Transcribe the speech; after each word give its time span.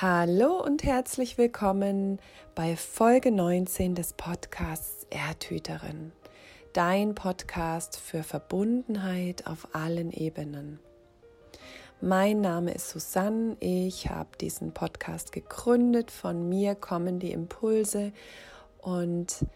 Hallo 0.00 0.62
und 0.64 0.84
herzlich 0.84 1.38
willkommen 1.38 2.20
bei 2.54 2.76
Folge 2.76 3.32
19 3.32 3.96
des 3.96 4.12
Podcasts 4.12 5.08
Erdhüterin, 5.10 6.12
dein 6.72 7.16
Podcast 7.16 7.98
für 7.98 8.22
Verbundenheit 8.22 9.48
auf 9.48 9.74
allen 9.74 10.12
Ebenen. 10.12 10.78
Mein 12.00 12.40
Name 12.40 12.74
ist 12.74 12.90
Susanne, 12.90 13.56
ich 13.58 14.08
habe 14.08 14.28
diesen 14.40 14.72
Podcast 14.72 15.32
gegründet, 15.32 16.12
von 16.12 16.48
mir 16.48 16.76
kommen 16.76 17.18
die 17.18 17.32
Impulse. 17.32 18.12
Und 18.80 19.46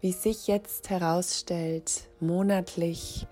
wie 0.00 0.10
sich 0.10 0.48
jetzt 0.48 0.90
herausstellt, 0.90 2.08
monatlich 2.18 3.28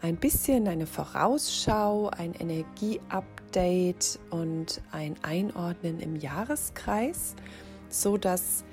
ein 0.00 0.16
bisschen 0.16 0.68
eine 0.68 0.86
Vorausschau, 0.86 2.08
ein 2.08 2.34
Energieupdate 2.34 4.18
und 4.30 4.80
ein 4.92 5.16
Einordnen 5.22 6.00
im 6.00 6.16
Jahreskreis, 6.16 7.34
so 7.88 8.16
dass 8.16 8.64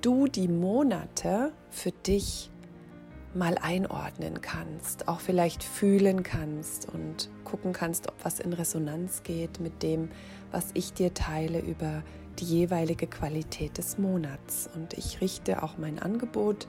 du 0.00 0.26
die 0.26 0.48
Monate 0.48 1.52
für 1.70 1.92
dich 1.92 2.50
mal 3.34 3.58
einordnen 3.60 4.40
kannst, 4.40 5.08
auch 5.08 5.20
vielleicht 5.20 5.62
fühlen 5.62 6.22
kannst 6.22 6.88
und 6.88 7.28
gucken 7.44 7.72
kannst, 7.72 8.08
ob 8.08 8.14
was 8.24 8.40
in 8.40 8.52
Resonanz 8.52 9.22
geht 9.22 9.60
mit 9.60 9.82
dem, 9.82 10.08
was 10.50 10.70
ich 10.74 10.94
dir 10.94 11.12
teile 11.12 11.60
über 11.60 12.02
die 12.38 12.44
jeweilige 12.44 13.06
Qualität 13.06 13.78
des 13.78 13.98
Monats. 13.98 14.68
Und 14.74 14.94
ich 14.94 15.20
richte 15.20 15.62
auch 15.62 15.76
mein 15.78 15.98
Angebot 15.98 16.66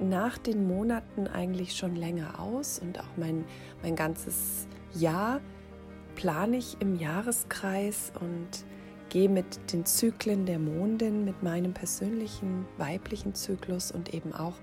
nach 0.00 0.38
den 0.38 0.66
Monaten 0.66 1.26
eigentlich 1.26 1.76
schon 1.76 1.96
länger 1.96 2.40
aus 2.40 2.78
und 2.78 3.00
auch 3.00 3.16
mein, 3.16 3.44
mein 3.82 3.96
ganzes 3.96 4.66
Jahr 4.94 5.40
plane 6.14 6.56
ich 6.56 6.76
im 6.80 6.96
Jahreskreis 6.96 8.12
und 8.20 8.64
gehe 9.08 9.28
mit 9.28 9.72
den 9.72 9.86
Zyklen 9.86 10.46
der 10.46 10.58
Mondin, 10.58 11.24
mit 11.24 11.42
meinem 11.42 11.72
persönlichen 11.72 12.66
weiblichen 12.76 13.34
Zyklus 13.34 13.90
und 13.90 14.12
eben 14.12 14.32
auch 14.32 14.54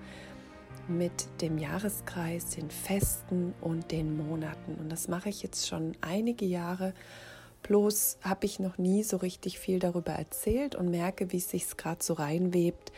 mit 0.87 1.41
dem 1.41 1.57
Jahreskreis, 1.57 2.49
den 2.49 2.69
Festen 2.69 3.53
und 3.61 3.91
den 3.91 4.17
Monaten. 4.17 4.75
Und 4.75 4.91
das 4.91 5.07
mache 5.07 5.29
ich 5.29 5.41
jetzt 5.41 5.67
schon 5.67 5.93
einige 6.01 6.45
Jahre. 6.45 6.93
Bloß 7.63 8.19
habe 8.21 8.45
ich 8.45 8.59
noch 8.59 8.77
nie 8.77 9.01
so 9.03 9.17
richtig 9.17 9.57
viel 9.57 9.79
darüber 9.79 10.11
erzählt 10.11 10.75
und 10.75 10.91
merke, 10.91 11.31
wie 11.31 11.38
es 11.38 11.49
sich 11.49 11.75
gerade 11.77 12.03
so 12.03 12.13
reinwebt 12.13 12.91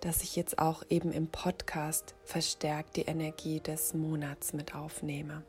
dass 0.00 0.22
ich 0.22 0.36
jetzt 0.36 0.58
auch 0.58 0.82
eben 0.90 1.12
im 1.12 1.26
Podcast 1.28 2.14
verstärkt 2.24 2.96
die 2.96 3.02
Energie 3.02 3.60
des 3.60 3.94
Monats 3.94 4.52
mit 4.52 4.74
aufnehme. 4.74 5.42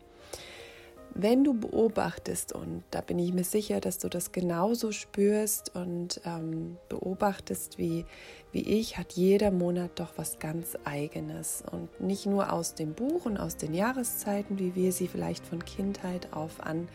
Wenn 1.15 1.43
du 1.43 1.53
beobachtest, 1.53 2.53
und 2.53 2.83
da 2.91 3.01
bin 3.01 3.17
ich 3.17 3.33
mir 3.33 3.43
sicher, 3.43 3.81
dass 3.81 3.97
du 3.97 4.09
das 4.09 4.31
genauso 4.31 4.91
spürst 4.91 5.75
und 5.75 6.21
ähm, 6.23 6.77
beobachtest 6.87 7.79
wie, 7.79 8.05
wie 8.51 8.61
ich, 8.61 8.97
hat 8.97 9.13
jeder 9.13 9.49
Monat 9.49 9.91
doch 9.95 10.13
was 10.17 10.37
ganz 10.37 10.77
eigenes. 10.85 11.63
Und 11.71 11.99
nicht 11.99 12.27
nur 12.27 12.53
aus 12.53 12.75
dem 12.75 12.93
Buch 12.93 13.25
und 13.25 13.37
aus 13.37 13.57
den 13.57 13.73
Jahreszeiten, 13.73 14.59
wie 14.59 14.75
wir 14.75 14.91
sie 14.91 15.07
vielleicht 15.07 15.45
von 15.45 15.65
Kindheit 15.65 16.31
auf 16.31 16.61
an 16.61 16.87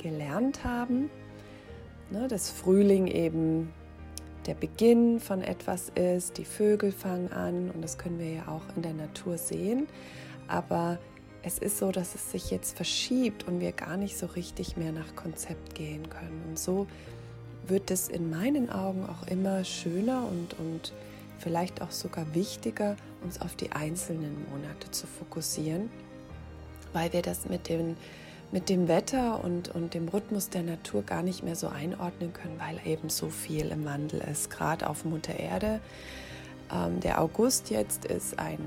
gelernt 0.00 0.64
haben. 0.64 1.10
Ne, 2.10 2.28
das 2.28 2.50
Frühling 2.50 3.08
eben 3.08 3.72
der 4.46 4.54
Beginn 4.54 5.20
von 5.20 5.42
etwas 5.42 5.90
ist, 5.94 6.38
die 6.38 6.44
Vögel 6.44 6.92
fangen 6.92 7.32
an 7.32 7.70
und 7.70 7.82
das 7.82 7.98
können 7.98 8.18
wir 8.18 8.30
ja 8.30 8.48
auch 8.48 8.76
in 8.76 8.82
der 8.82 8.92
Natur 8.92 9.38
sehen. 9.38 9.86
Aber 10.48 10.98
es 11.42 11.58
ist 11.58 11.78
so, 11.78 11.90
dass 11.90 12.14
es 12.14 12.30
sich 12.30 12.50
jetzt 12.50 12.76
verschiebt 12.76 13.46
und 13.46 13.60
wir 13.60 13.72
gar 13.72 13.96
nicht 13.96 14.16
so 14.16 14.26
richtig 14.26 14.76
mehr 14.76 14.92
nach 14.92 15.14
Konzept 15.14 15.74
gehen 15.74 16.08
können. 16.08 16.42
Und 16.48 16.58
so 16.58 16.86
wird 17.66 17.90
es 17.90 18.08
in 18.08 18.30
meinen 18.30 18.70
Augen 18.70 19.06
auch 19.06 19.26
immer 19.26 19.64
schöner 19.64 20.26
und, 20.26 20.58
und 20.58 20.92
vielleicht 21.38 21.82
auch 21.82 21.90
sogar 21.90 22.34
wichtiger, 22.34 22.96
uns 23.22 23.40
auf 23.40 23.56
die 23.56 23.72
einzelnen 23.72 24.46
Monate 24.50 24.90
zu 24.90 25.06
fokussieren, 25.06 25.90
weil 26.92 27.12
wir 27.12 27.22
das 27.22 27.48
mit 27.48 27.68
den 27.68 27.96
mit 28.52 28.68
dem 28.68 28.88
Wetter 28.88 29.42
und, 29.42 29.74
und 29.74 29.94
dem 29.94 30.08
Rhythmus 30.08 30.50
der 30.50 30.62
Natur 30.62 31.02
gar 31.02 31.22
nicht 31.22 31.42
mehr 31.42 31.56
so 31.56 31.68
einordnen 31.68 32.32
können, 32.32 32.58
weil 32.58 32.80
eben 32.86 33.10
so 33.10 33.28
viel 33.28 33.68
im 33.68 33.84
Wandel 33.84 34.20
ist, 34.20 34.50
gerade 34.50 34.88
auf 34.88 35.04
Mutter 35.04 35.38
Erde. 35.38 35.80
Ähm, 36.72 37.00
der 37.00 37.20
August 37.20 37.70
jetzt 37.70 38.04
ist 38.04 38.38
ein, 38.38 38.58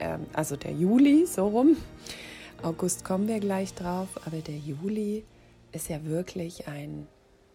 ähm, 0.00 0.26
also 0.32 0.56
der 0.56 0.72
Juli, 0.72 1.26
so 1.26 1.48
rum. 1.48 1.76
August 2.62 3.04
kommen 3.04 3.28
wir 3.28 3.38
gleich 3.38 3.74
drauf, 3.74 4.08
aber 4.24 4.38
der 4.38 4.56
Juli 4.56 5.24
ist 5.72 5.88
ja 5.88 6.04
wirklich 6.04 6.68
ein 6.68 7.06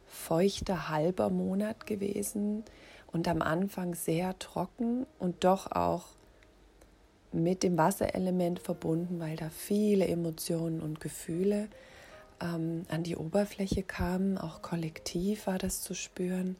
feuchter 0.07 0.89
halber 0.89 1.29
Monat 1.29 1.87
gewesen 1.87 2.63
und 3.11 3.27
am 3.27 3.41
Anfang 3.41 3.95
sehr 3.95 4.37
trocken 4.39 5.05
und 5.19 5.43
doch 5.43 5.71
auch 5.71 6.05
mit 7.31 7.63
dem 7.63 7.77
Wasserelement 7.77 8.59
verbunden, 8.59 9.19
weil 9.19 9.35
da 9.35 9.49
viele 9.49 10.07
Emotionen 10.07 10.81
und 10.81 10.99
Gefühle 10.99 11.69
ähm, 12.41 12.85
an 12.89 13.03
die 13.03 13.15
Oberfläche 13.15 13.83
kamen. 13.83 14.37
Auch 14.37 14.61
kollektiv 14.61 15.47
war 15.47 15.57
das 15.57 15.81
zu 15.81 15.93
spüren. 15.93 16.55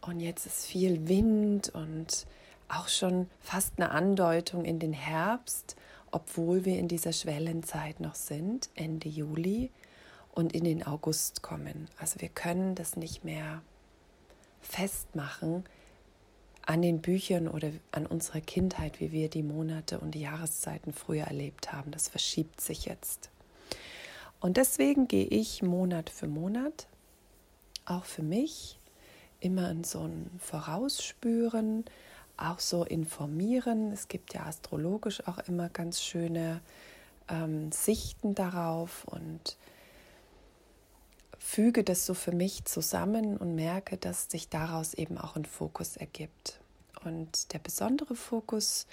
Und 0.00 0.20
jetzt 0.20 0.46
ist 0.46 0.66
viel 0.66 1.08
Wind 1.08 1.68
und 1.74 2.26
auch 2.68 2.88
schon 2.88 3.28
fast 3.40 3.74
eine 3.76 3.90
Andeutung 3.90 4.64
in 4.64 4.78
den 4.78 4.92
Herbst, 4.92 5.76
obwohl 6.10 6.64
wir 6.64 6.78
in 6.78 6.88
dieser 6.88 7.12
Schwellenzeit 7.12 8.00
noch 8.00 8.14
sind, 8.14 8.68
Ende 8.74 9.08
Juli 9.08 9.70
und 10.32 10.54
in 10.54 10.64
den 10.64 10.84
August 10.84 11.42
kommen. 11.42 11.88
Also 11.98 12.20
wir 12.20 12.28
können 12.28 12.74
das 12.74 12.96
nicht 12.96 13.24
mehr 13.24 13.62
festmachen, 14.60 15.64
an 16.64 16.82
den 16.82 17.00
Büchern 17.00 17.48
oder 17.48 17.70
an 17.90 18.06
unserer 18.06 18.40
Kindheit, 18.40 19.00
wie 19.00 19.12
wir 19.12 19.28
die 19.28 19.42
Monate 19.42 19.98
und 19.98 20.12
die 20.12 20.20
Jahreszeiten 20.20 20.92
früher 20.92 21.24
erlebt 21.24 21.72
haben. 21.72 21.90
Das 21.90 22.08
verschiebt 22.08 22.60
sich 22.60 22.84
jetzt. 22.84 23.30
Und 24.40 24.56
deswegen 24.56 25.08
gehe 25.08 25.26
ich 25.26 25.62
Monat 25.62 26.10
für 26.10 26.26
Monat, 26.26 26.86
auch 27.84 28.04
für 28.04 28.22
mich, 28.22 28.78
immer 29.40 29.70
in 29.70 29.84
so 29.84 30.00
ein 30.00 30.30
Vorausspüren, 30.38 31.84
auch 32.36 32.60
so 32.60 32.84
informieren. 32.84 33.92
Es 33.92 34.08
gibt 34.08 34.34
ja 34.34 34.46
astrologisch 34.46 35.26
auch 35.26 35.38
immer 35.46 35.68
ganz 35.68 36.02
schöne 36.02 36.60
ähm, 37.28 37.70
Sichten 37.72 38.34
darauf 38.34 39.04
und 39.04 39.56
füge 41.42 41.84
das 41.84 42.06
so 42.06 42.14
für 42.14 42.32
mich 42.32 42.64
zusammen 42.64 43.36
und 43.36 43.54
merke, 43.54 43.98
dass 43.98 44.30
sich 44.30 44.48
daraus 44.48 44.94
eben 44.94 45.18
auch 45.18 45.36
ein 45.36 45.44
Fokus 45.44 45.96
ergibt. 45.96 46.60
Und 47.04 47.52
der 47.52 47.58
besondere 47.58 48.14
Fokus 48.14 48.86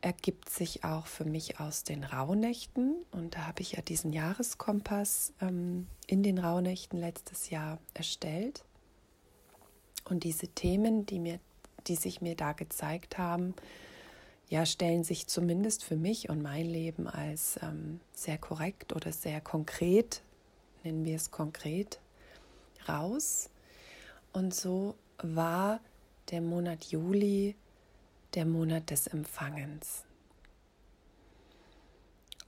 ergibt 0.00 0.50
sich 0.50 0.82
auch 0.82 1.06
für 1.06 1.24
mich 1.24 1.60
aus 1.60 1.84
den 1.84 2.02
Rauhnächten. 2.02 2.96
Und 3.12 3.36
da 3.36 3.46
habe 3.46 3.62
ich 3.62 3.72
ja 3.72 3.82
diesen 3.82 4.12
Jahreskompass 4.12 5.32
ähm, 5.40 5.86
in 6.06 6.22
den 6.22 6.38
Rauhnächten 6.38 6.98
letztes 6.98 7.50
Jahr 7.50 7.78
erstellt. 7.92 8.64
Und 10.04 10.24
diese 10.24 10.48
Themen, 10.48 11.06
die, 11.06 11.20
mir, 11.20 11.38
die 11.86 11.96
sich 11.96 12.20
mir 12.20 12.34
da 12.34 12.52
gezeigt 12.52 13.18
haben, 13.18 13.54
ja, 14.48 14.66
stellen 14.66 15.04
sich 15.04 15.26
zumindest 15.26 15.84
für 15.84 15.96
mich 15.96 16.28
und 16.28 16.42
mein 16.42 16.66
Leben 16.66 17.06
als 17.06 17.58
ähm, 17.62 18.00
sehr 18.12 18.36
korrekt 18.36 18.94
oder 18.94 19.12
sehr 19.12 19.40
konkret 19.40 20.22
nennen 20.84 21.04
wir 21.04 21.16
es 21.16 21.30
konkret, 21.30 22.00
raus. 22.88 23.50
Und 24.32 24.54
so 24.54 24.94
war 25.18 25.80
der 26.30 26.40
Monat 26.40 26.84
Juli 26.84 27.56
der 28.34 28.46
Monat 28.46 28.90
des 28.90 29.06
Empfangens. 29.06 30.04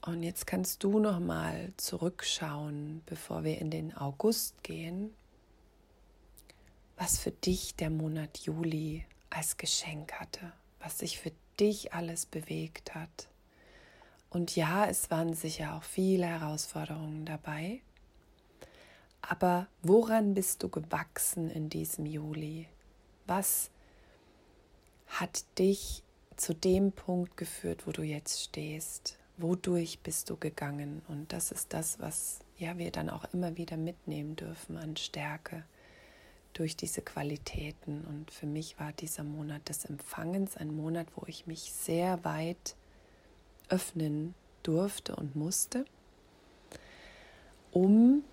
Und 0.01 0.23
jetzt 0.23 0.47
kannst 0.47 0.83
du 0.83 0.99
noch 0.99 1.19
mal 1.19 1.73
zurückschauen, 1.77 3.01
bevor 3.05 3.43
wir 3.43 3.59
in 3.59 3.71
den 3.71 3.95
August 3.95 4.63
gehen, 4.63 5.13
was 6.97 7.17
für 7.19 7.31
dich 7.31 7.75
der 7.75 7.89
Monat 7.89 8.37
Juli 8.39 9.05
als 9.29 9.57
Geschenk 9.57 10.13
hatte, 10.13 10.51
was 10.79 10.99
sich 10.99 11.19
für 11.19 11.31
dich 11.59 11.93
alles 11.93 12.25
bewegt 12.25 12.95
hat. 12.95 13.27
Und 14.29 14.55
ja, 14.55 14.85
es 14.85 15.09
waren 15.11 15.33
sicher 15.33 15.75
auch 15.75 15.83
viele 15.83 16.25
Herausforderungen 16.25 17.25
dabei. 17.25 17.81
Aber 19.29 19.67
woran 19.81 20.33
bist 20.33 20.63
du 20.63 20.69
gewachsen 20.69 21.49
in 21.49 21.69
diesem 21.69 22.05
Juli? 22.05 22.67
Was 23.25 23.71
hat 25.07 25.43
dich 25.59 26.01
zu 26.37 26.53
dem 26.53 26.93
Punkt 26.93 27.35
geführt, 27.35 27.85
wo 27.85 27.91
du 27.91 28.03
jetzt 28.03 28.41
stehst? 28.41 29.17
Wodurch 29.35 29.99
bist 29.99 30.29
du 30.29 30.37
gegangen? 30.37 31.01
Und 31.09 31.33
das 31.33 31.51
ist 31.51 31.73
das, 31.73 31.99
was 31.99 32.39
ja 32.57 32.77
wir 32.77 32.89
dann 32.91 33.09
auch 33.09 33.25
immer 33.33 33.57
wieder 33.57 33.75
mitnehmen 33.75 34.37
dürfen 34.37 34.77
an 34.77 34.95
Stärke 34.95 35.65
durch 36.53 36.77
diese 36.77 37.01
Qualitäten. 37.01 38.05
Und 38.05 38.31
für 38.31 38.45
mich 38.45 38.79
war 38.79 38.93
dieser 38.93 39.23
Monat 39.25 39.67
des 39.67 39.83
Empfangens 39.83 40.55
ein 40.55 40.73
Monat, 40.73 41.07
wo 41.15 41.25
ich 41.27 41.47
mich 41.47 41.73
sehr 41.73 42.23
weit 42.23 42.77
öffnen 43.67 44.35
durfte 44.63 45.17
und 45.17 45.35
musste, 45.35 45.83
um 47.71 48.23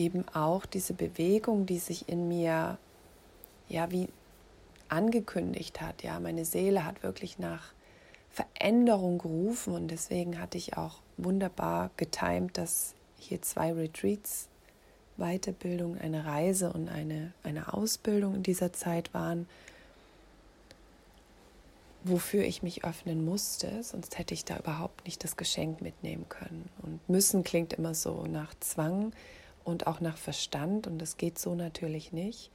eben 0.00 0.26
auch 0.28 0.64
diese 0.64 0.94
Bewegung, 0.94 1.66
die 1.66 1.78
sich 1.78 2.08
in 2.08 2.26
mir 2.28 2.78
ja 3.68 3.90
wie 3.90 4.08
angekündigt 4.88 5.80
hat. 5.80 6.02
Ja, 6.02 6.18
meine 6.18 6.44
Seele 6.44 6.84
hat 6.84 7.02
wirklich 7.02 7.38
nach 7.38 7.72
Veränderung 8.30 9.18
gerufen 9.18 9.74
und 9.74 9.88
deswegen 9.88 10.40
hatte 10.40 10.58
ich 10.58 10.76
auch 10.76 11.00
wunderbar 11.16 11.90
getimt, 11.96 12.56
dass 12.56 12.94
hier 13.18 13.42
zwei 13.42 13.72
Retreats, 13.72 14.48
Weiterbildung, 15.16 15.98
eine 15.98 16.24
Reise 16.24 16.72
und 16.72 16.88
eine, 16.88 17.32
eine 17.42 17.74
Ausbildung 17.74 18.36
in 18.36 18.42
dieser 18.42 18.72
Zeit 18.72 19.12
waren, 19.12 19.46
wofür 22.04 22.44
ich 22.44 22.62
mich 22.62 22.84
öffnen 22.84 23.24
musste, 23.24 23.82
sonst 23.82 24.18
hätte 24.18 24.32
ich 24.32 24.46
da 24.46 24.56
überhaupt 24.56 25.04
nicht 25.04 25.22
das 25.22 25.36
Geschenk 25.36 25.82
mitnehmen 25.82 26.26
können. 26.30 26.70
Und 26.80 27.06
müssen 27.10 27.44
klingt 27.44 27.74
immer 27.74 27.94
so 27.94 28.24
nach 28.26 28.54
Zwang 28.60 29.12
und 29.70 29.86
auch 29.86 30.00
nach 30.00 30.16
Verstand 30.16 30.86
und 30.86 30.98
das 30.98 31.16
geht 31.16 31.38
so 31.38 31.54
natürlich 31.54 32.12
nicht. 32.12 32.50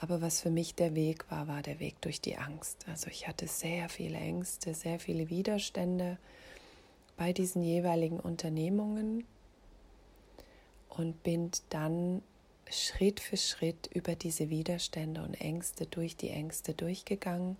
Aber 0.00 0.20
was 0.20 0.40
für 0.40 0.50
mich 0.50 0.74
der 0.74 0.94
Weg 0.94 1.30
war, 1.30 1.48
war 1.48 1.62
der 1.62 1.80
Weg 1.80 2.00
durch 2.00 2.20
die 2.20 2.36
Angst. 2.36 2.86
Also 2.88 3.08
ich 3.08 3.26
hatte 3.26 3.48
sehr 3.48 3.88
viele 3.88 4.16
Ängste, 4.16 4.74
sehr 4.74 5.00
viele 5.00 5.28
Widerstände 5.28 6.18
bei 7.16 7.32
diesen 7.32 7.62
jeweiligen 7.62 8.20
Unternehmungen 8.20 9.24
und 10.88 11.22
bin 11.24 11.50
dann 11.70 12.22
Schritt 12.70 13.18
für 13.18 13.36
Schritt 13.36 13.88
über 13.92 14.14
diese 14.14 14.50
Widerstände 14.50 15.22
und 15.22 15.34
Ängste 15.40 15.86
durch 15.86 16.16
die 16.16 16.30
Ängste 16.30 16.74
durchgegangen 16.74 17.56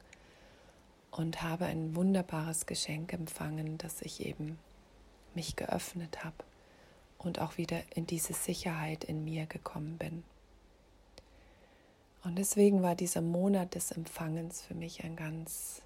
und 1.11 1.43
habe 1.43 1.67
ein 1.67 1.96
wunderbares 1.96 2.67
Geschenk 2.67 3.12
empfangen, 3.12 3.79
dass 3.79 4.02
ich 4.02 4.25
eben 4.25 4.58
mich 5.35 5.56
geöffnet 5.56 6.25
habe 6.25 6.37
und 7.19 7.41
auch 7.41 7.59
wieder 7.59 7.81
in 7.94 8.06
diese 8.06 8.32
Sicherheit 8.32 9.05
in 9.05 9.25
mir 9.25 9.47
gekommen 9.47 9.99
bin. 9.99 10.25
Und 12.25 12.37
deswegen 12.37 12.82
war 12.82 12.94
dieser 12.94 13.20
Monat 13.20 13.75
des 13.75 13.91
Empfangens 13.91 14.62
für 14.62 14.75
mich 14.75 15.05
ein 15.05 15.17
ganz, 15.17 15.82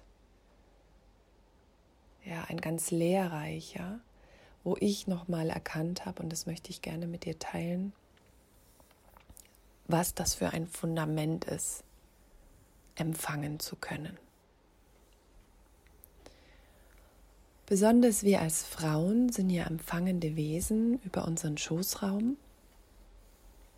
ja, 2.25 2.43
ein 2.49 2.59
ganz 2.59 2.91
lehrreicher, 2.91 3.99
wo 4.63 4.75
ich 4.79 5.07
nochmal 5.07 5.49
erkannt 5.49 6.05
habe, 6.05 6.23
und 6.23 6.31
das 6.31 6.45
möchte 6.45 6.69
ich 6.69 6.81
gerne 6.81 7.07
mit 7.07 7.25
dir 7.25 7.37
teilen, 7.37 7.93
was 9.87 10.13
das 10.13 10.35
für 10.35 10.51
ein 10.51 10.67
Fundament 10.67 11.45
ist, 11.45 11.83
empfangen 12.95 13.59
zu 13.59 13.75
können. 13.75 14.17
Besonders 17.65 18.23
wir 18.23 18.41
als 18.41 18.63
Frauen 18.63 19.31
sind 19.31 19.49
ja 19.49 19.63
empfangende 19.63 20.35
Wesen 20.35 20.99
über 21.05 21.25
unseren 21.25 21.57
Schoßraum 21.57 22.35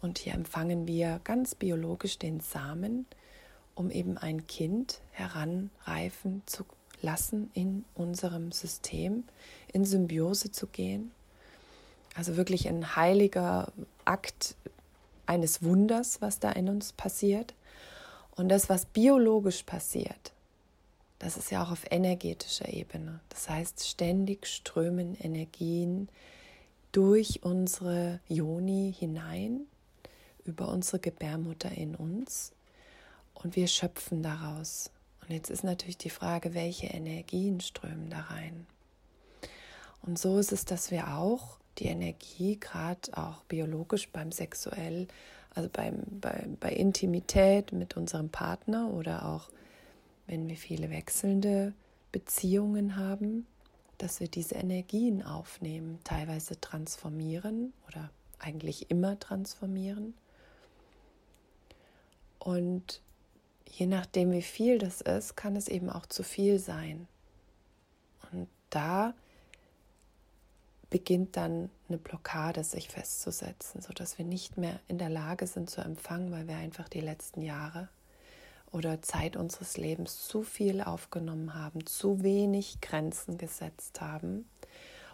und 0.02 0.18
hier 0.18 0.34
empfangen 0.34 0.88
wir 0.88 1.20
ganz 1.24 1.54
biologisch 1.54 2.18
den 2.18 2.40
Samen, 2.40 3.06
um 3.76 3.92
eben 3.92 4.18
ein 4.18 4.48
Kind 4.48 5.02
heranreifen 5.12 6.42
zu 6.48 6.66
lassen 7.02 7.52
in 7.54 7.86
unserem 7.94 8.52
System, 8.52 9.24
in 9.72 9.86
Symbiose 9.86 10.52
zu 10.52 10.66
gehen. 10.66 11.12
Also 12.16 12.38
wirklich 12.38 12.68
ein 12.68 12.96
heiliger 12.96 13.72
Akt 14.04 14.56
eines 15.28 15.62
Wunders, 15.62 16.22
was 16.22 16.40
da 16.40 16.52
in 16.52 16.70
uns 16.70 16.92
passiert. 16.92 17.54
Und 18.36 18.50
das, 18.50 18.68
was 18.68 18.86
biologisch 18.86 19.62
passiert, 19.64 20.34
das 21.20 21.38
ist 21.38 21.52
ja 21.52 21.64
auch 21.64 21.72
auf 21.72 21.86
energetischer 21.90 22.70
Ebene. 22.70 23.20
Das 23.30 23.50
heißt, 23.50 23.88
ständig 23.88 24.48
strömen 24.48 25.16
Energien 25.16 26.10
durch 26.92 27.44
unsere 27.44 28.20
Yoni 28.28 28.94
hinein 28.98 29.62
über 30.46 30.70
unsere 30.70 31.00
Gebärmutter 31.00 31.72
in 31.72 31.96
uns 31.96 32.54
und 33.34 33.56
wir 33.56 33.68
schöpfen 33.68 34.24
daraus. 34.24 34.92
Und 35.22 35.34
jetzt 35.34 35.50
ist 35.50 35.64
natürlich 35.64 35.98
die 35.98 36.10
Frage, 36.10 36.54
welche 36.54 36.88
Energien 36.88 37.60
strömen 37.60 38.10
da 38.10 38.22
rein. 38.22 38.68
Und 40.04 40.20
so 40.20 40.38
ist 40.38 40.52
es, 40.52 40.66
dass 40.66 40.92
wir 40.92 41.16
auch 41.18 41.58
die 41.80 41.86
Energie, 41.86 42.58
gerade 42.60 43.18
auch 43.18 43.44
biologisch 43.46 44.10
beim 44.10 44.32
Sexuell, 44.32 45.08
also 45.54 45.70
beim, 45.72 46.04
bei, 46.22 46.48
bei 46.60 46.72
Intimität 46.72 47.72
mit 47.72 47.98
unserem 47.98 48.30
Partner 48.30 48.94
oder 48.94 49.26
auch 49.26 49.50
wenn 50.28 50.48
wir 50.48 50.58
viele 50.58 50.90
wechselnde 50.90 51.74
Beziehungen 52.12 52.96
haben, 52.96 53.46
dass 53.98 54.20
wir 54.20 54.28
diese 54.28 54.56
Energien 54.56 55.24
aufnehmen, 55.24 56.00
teilweise 56.04 56.60
transformieren 56.60 57.74
oder 57.88 58.10
eigentlich 58.40 58.92
immer 58.92 59.20
transformieren 59.20 60.14
und 62.46 63.02
je 63.68 63.88
nachdem, 63.88 64.32
wie 64.32 64.44
viel 64.44 64.78
das 64.78 65.02
ist, 65.02 65.36
kann 65.36 65.56
es 65.56 65.68
eben 65.68 65.90
auch 65.90 66.06
zu 66.06 66.22
viel 66.22 66.60
sein. 66.60 67.08
Und 68.32 68.48
da 68.70 69.16
beginnt 70.92 71.36
dann 71.36 71.72
eine 71.90 71.98
Blockade 71.98 72.64
sich 72.64 72.90
festzusetzen, 72.90 73.82
sodass 73.82 74.20
wir 74.20 74.26
nicht 74.26 74.58
mehr 74.58 74.80
in 74.88 75.00
der 75.00 75.10
Lage 75.10 75.48
sind 75.48 75.72
zu 75.72 75.82
empfangen, 75.82 76.32
weil 76.32 76.48
wir 76.48 76.56
einfach 76.56 76.88
die 76.88 77.02
letzten 77.02 77.42
Jahre 77.42 77.90
oder 78.72 79.02
Zeit 79.02 79.36
unseres 79.38 79.78
Lebens 79.78 80.28
zu 80.28 80.44
viel 80.44 80.82
aufgenommen 80.82 81.54
haben, 81.54 81.86
zu 81.86 82.24
wenig 82.24 82.82
Grenzen 82.82 83.38
gesetzt 83.38 84.02
haben 84.02 84.50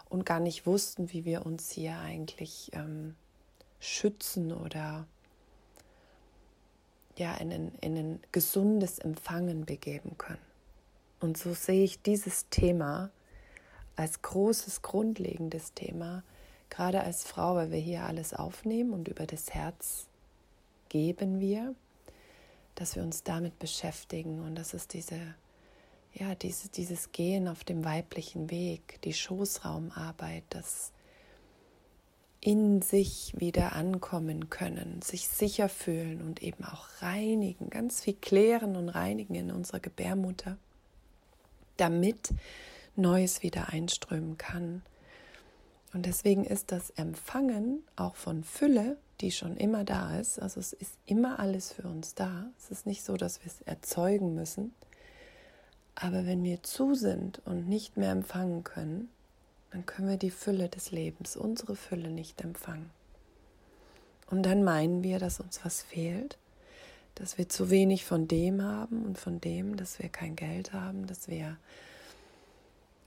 und 0.08 0.26
gar 0.26 0.40
nicht 0.40 0.66
wussten, 0.66 1.12
wie 1.12 1.24
wir 1.24 1.46
uns 1.46 1.70
hier 1.70 1.98
eigentlich 1.98 2.70
ähm, 2.74 3.14
schützen 3.80 4.52
oder 4.52 5.06
ja, 7.16 7.34
in 7.34 7.50
in 7.80 7.96
ein 7.96 8.20
gesundes 8.32 8.98
Empfangen 8.98 9.64
begeben 9.66 10.16
können. 10.18 10.38
Und 11.20 11.38
so 11.38 11.54
sehe 11.54 11.84
ich 11.84 12.02
dieses 12.02 12.48
Thema 12.48 13.10
als 13.96 14.22
großes, 14.22 14.82
grundlegendes 14.82 15.72
Thema, 15.74 16.24
gerade 16.68 17.02
als 17.02 17.24
Frau, 17.24 17.54
weil 17.54 17.70
wir 17.70 17.78
hier 17.78 18.04
alles 18.04 18.34
aufnehmen 18.34 18.92
und 18.92 19.08
über 19.08 19.26
das 19.26 19.54
Herz 19.54 20.06
geben 20.88 21.40
wir, 21.40 21.74
dass 22.74 22.96
wir 22.96 23.02
uns 23.02 23.22
damit 23.22 23.58
beschäftigen. 23.58 24.40
Und 24.40 24.54
das 24.54 24.74
ist 24.74 24.94
diese, 24.94 25.34
ja, 26.14 26.34
diese, 26.34 26.68
dieses 26.68 27.12
Gehen 27.12 27.48
auf 27.48 27.64
dem 27.64 27.84
weiblichen 27.84 28.50
Weg, 28.50 29.00
die 29.02 29.14
Schoßraumarbeit, 29.14 30.44
das 30.50 30.92
in 32.40 32.82
sich 32.82 33.34
wieder 33.38 33.72
ankommen 33.72 34.50
können, 34.50 35.00
sich 35.00 35.28
sicher 35.28 35.68
fühlen 35.68 36.20
und 36.20 36.42
eben 36.42 36.64
auch 36.64 36.88
reinigen, 37.00 37.70
ganz 37.70 38.00
viel 38.02 38.14
klären 38.14 38.74
und 38.74 38.88
reinigen 38.88 39.36
in 39.36 39.52
unserer 39.52 39.78
Gebärmutter, 39.78 40.58
damit 41.76 42.34
Neues 42.96 43.44
wieder 43.44 43.68
einströmen 43.68 44.38
kann. 44.38 44.82
Und 45.94 46.04
deswegen 46.04 46.44
ist 46.44 46.72
das 46.72 46.90
Empfangen 46.90 47.84
auch 47.94 48.16
von 48.16 48.42
Fülle, 48.42 48.96
die 49.22 49.30
schon 49.30 49.56
immer 49.56 49.84
da 49.84 50.18
ist, 50.18 50.38
also 50.38 50.60
es 50.60 50.72
ist 50.72 50.98
immer 51.06 51.38
alles 51.38 51.72
für 51.72 51.88
uns 51.88 52.14
da. 52.14 52.50
Es 52.58 52.70
ist 52.70 52.86
nicht 52.86 53.04
so, 53.04 53.16
dass 53.16 53.40
wir 53.40 53.46
es 53.46 53.62
erzeugen 53.62 54.34
müssen. 54.34 54.74
Aber 55.94 56.26
wenn 56.26 56.42
wir 56.42 56.62
zu 56.62 56.94
sind 56.94 57.40
und 57.44 57.68
nicht 57.68 57.96
mehr 57.96 58.10
empfangen 58.10 58.64
können, 58.64 59.08
dann 59.70 59.86
können 59.86 60.08
wir 60.08 60.16
die 60.16 60.30
Fülle 60.30 60.68
des 60.68 60.90
Lebens, 60.90 61.36
unsere 61.36 61.76
Fülle 61.76 62.10
nicht 62.10 62.40
empfangen. 62.42 62.90
Und 64.30 64.42
dann 64.44 64.64
meinen 64.64 65.02
wir, 65.02 65.18
dass 65.18 65.40
uns 65.40 65.64
was 65.64 65.82
fehlt, 65.82 66.38
dass 67.14 67.38
wir 67.38 67.48
zu 67.48 67.70
wenig 67.70 68.04
von 68.04 68.26
dem 68.26 68.62
haben 68.62 69.04
und 69.04 69.18
von 69.18 69.40
dem, 69.40 69.76
dass 69.76 69.98
wir 69.98 70.08
kein 70.08 70.36
Geld 70.36 70.72
haben, 70.72 71.06
dass 71.06 71.28
wir 71.28 71.56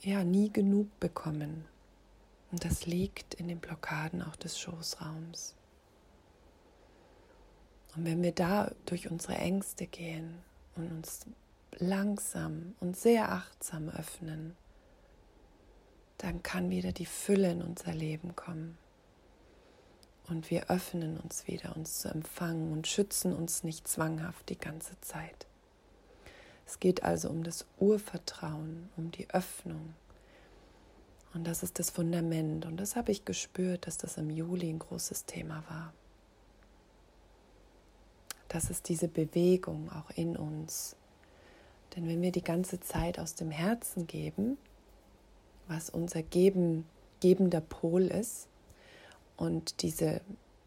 ja 0.01 0.23
nie 0.23 0.51
genug 0.51 0.87
bekommen. 0.99 1.65
Und 2.51 2.63
das 2.63 2.85
liegt 2.85 3.33
in 3.33 3.47
den 3.47 3.59
Blockaden 3.59 4.21
auch 4.21 4.35
des 4.35 4.59
Schoßraums. 4.59 5.55
Und 7.95 8.05
wenn 8.05 8.21
wir 8.21 8.33
da 8.33 8.71
durch 8.85 9.09
unsere 9.09 9.35
Ängste 9.35 9.87
gehen 9.87 10.35
und 10.75 10.91
uns 10.91 11.25
langsam 11.77 12.75
und 12.79 12.97
sehr 12.97 13.31
achtsam 13.31 13.89
öffnen, 13.89 14.55
dann 16.17 16.43
kann 16.43 16.69
wieder 16.69 16.91
die 16.91 17.05
Fülle 17.05 17.51
in 17.51 17.61
unser 17.61 17.93
Leben 17.93 18.35
kommen. 18.35 18.77
Und 20.27 20.49
wir 20.49 20.69
öffnen 20.69 21.17
uns 21.17 21.47
wieder, 21.47 21.75
uns 21.75 21.99
zu 21.99 22.09
empfangen 22.09 22.71
und 22.71 22.87
schützen 22.87 23.33
uns 23.33 23.63
nicht 23.63 23.87
zwanghaft 23.87 24.49
die 24.49 24.57
ganze 24.57 24.99
Zeit. 25.01 25.45
Es 26.65 26.79
geht 26.79 27.03
also 27.03 27.29
um 27.29 27.43
das 27.43 27.65
Urvertrauen, 27.77 28.89
um 28.97 29.11
die 29.11 29.29
Öffnung. 29.29 29.93
Und 31.33 31.45
das 31.45 31.63
ist 31.63 31.79
das 31.79 31.91
Fundament. 31.91 32.65
Und 32.65 32.77
das 32.77 32.95
habe 32.95 33.11
ich 33.11 33.25
gespürt, 33.25 33.85
dass 33.85 33.97
das 33.97 34.17
im 34.17 34.29
Juli 34.31 34.69
ein 34.69 34.79
großes 34.79 35.25
Thema 35.25 35.63
war. 35.69 35.93
Das 38.47 38.69
ist 38.69 38.89
diese 38.89 39.07
Bewegung 39.07 39.89
auch 39.91 40.09
in 40.15 40.37
uns. 40.37 40.95
Denn 41.95 42.07
wenn 42.07 42.21
wir 42.21 42.31
die 42.31 42.43
ganze 42.43 42.79
Zeit 42.79 43.19
aus 43.19 43.35
dem 43.35 43.51
Herzen 43.51 44.07
geben, 44.07 44.57
was 45.67 45.89
unser 45.89 46.21
Geben, 46.21 46.85
gebender 47.21 47.61
Pol 47.61 48.03
ist. 48.03 48.47
Und 49.37 49.81
diese 49.81 50.21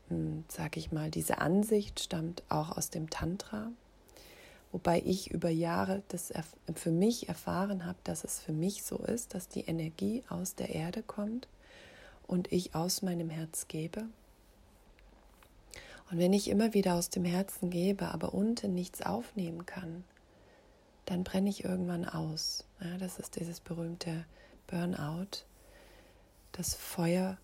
hm, 0.08 0.44
sage 0.48 0.80
ich 0.80 0.90
mal, 0.90 1.10
diese 1.10 1.38
Ansicht 1.38 2.00
stammt 2.00 2.42
auch 2.48 2.76
aus 2.76 2.90
dem 2.90 3.10
Tantra, 3.10 3.70
wobei 4.72 5.02
ich 5.04 5.30
über 5.30 5.50
Jahre 5.50 6.02
das 6.08 6.32
für 6.74 6.90
mich 6.90 7.28
erfahren 7.28 7.84
habe, 7.84 7.98
dass 8.04 8.24
es 8.24 8.40
für 8.40 8.52
mich 8.52 8.82
so 8.84 8.96
ist, 8.96 9.34
dass 9.34 9.48
die 9.48 9.62
Energie 9.62 10.22
aus 10.28 10.54
der 10.54 10.74
Erde 10.74 11.02
kommt 11.02 11.48
und 12.26 12.50
ich 12.52 12.74
aus 12.74 13.02
meinem 13.02 13.30
Herz 13.30 13.68
gebe. 13.68 14.04
Und 16.10 16.18
wenn 16.18 16.32
ich 16.32 16.48
immer 16.48 16.74
wieder 16.74 16.94
aus 16.94 17.10
dem 17.10 17.24
Herzen 17.24 17.70
gebe, 17.70 18.08
aber 18.08 18.34
unten 18.34 18.74
nichts 18.74 19.02
aufnehmen 19.02 19.66
kann, 19.66 20.04
dann 21.04 21.24
brenne 21.24 21.50
ich 21.50 21.64
irgendwann 21.64 22.04
aus. 22.04 22.64
Ja, 22.80 22.96
das 22.98 23.18
ist 23.18 23.38
dieses 23.38 23.60
berühmte 23.60 24.24
Burnout. 24.66 25.44
Das 26.52 26.74
Feuer 26.74 27.38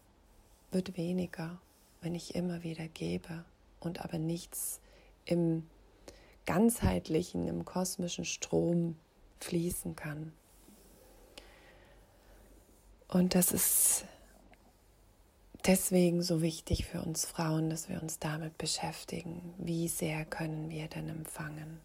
wird 0.70 0.96
weniger 0.96 1.58
wenn 2.04 2.14
ich 2.14 2.34
immer 2.34 2.62
wieder 2.62 2.86
gebe 2.86 3.44
und 3.80 4.04
aber 4.04 4.18
nichts 4.18 4.80
im 5.24 5.66
ganzheitlichen, 6.44 7.48
im 7.48 7.64
kosmischen 7.64 8.26
Strom 8.26 8.96
fließen 9.40 9.96
kann. 9.96 10.32
Und 13.08 13.34
das 13.34 13.52
ist 13.52 14.04
deswegen 15.66 16.22
so 16.22 16.42
wichtig 16.42 16.86
für 16.86 17.02
uns 17.02 17.24
Frauen, 17.24 17.70
dass 17.70 17.88
wir 17.88 18.02
uns 18.02 18.18
damit 18.18 18.58
beschäftigen. 18.58 19.54
Wie 19.58 19.88
sehr 19.88 20.24
können 20.24 20.70
wir 20.70 20.88
denn 20.88 21.08
empfangen? 21.08 21.80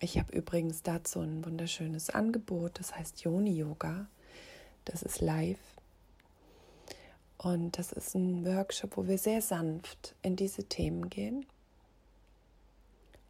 Ich 0.00 0.18
habe 0.18 0.36
übrigens 0.36 0.82
dazu 0.82 1.20
ein 1.20 1.44
wunderschönes 1.44 2.10
Angebot, 2.10 2.78
das 2.78 2.94
heißt 2.94 3.22
Yoni 3.22 3.56
Yoga. 3.56 4.06
Das 4.84 5.02
ist 5.02 5.20
live 5.20 5.58
und 7.38 7.78
das 7.78 7.92
ist 7.92 8.14
ein 8.14 8.44
Workshop, 8.44 8.96
wo 8.96 9.06
wir 9.06 9.18
sehr 9.18 9.42
sanft 9.42 10.14
in 10.22 10.36
diese 10.36 10.64
Themen 10.64 11.08
gehen, 11.10 11.46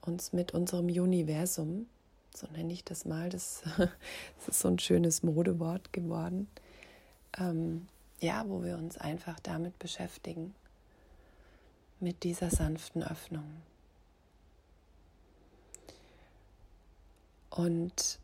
uns 0.00 0.32
mit 0.32 0.52
unserem 0.54 0.86
Universum, 0.86 1.86
so 2.34 2.46
nenne 2.48 2.72
ich 2.72 2.84
das 2.84 3.04
mal, 3.04 3.30
das, 3.30 3.62
das 3.78 4.48
ist 4.48 4.60
so 4.60 4.68
ein 4.68 4.78
schönes 4.78 5.22
Modewort 5.22 5.92
geworden, 5.92 6.48
ähm, 7.38 7.88
ja, 8.20 8.44
wo 8.48 8.62
wir 8.62 8.76
uns 8.76 8.98
einfach 8.98 9.38
damit 9.40 9.78
beschäftigen, 9.78 10.54
mit 12.00 12.22
dieser 12.24 12.50
sanften 12.50 13.02
Öffnung. 13.02 13.62
Und 17.50 18.18